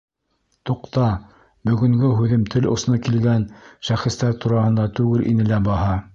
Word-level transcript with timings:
Туҡта, 0.69 1.09
бөгөнгө 1.71 2.09
һүҙем 2.21 2.47
тел 2.55 2.67
осона 2.73 2.99
килгән 3.09 3.47
шәхестәр 3.91 4.37
тураһында 4.47 4.89
түгел 5.01 5.31
ине 5.35 5.49
лә 5.55 5.65
баһа! 5.71 5.97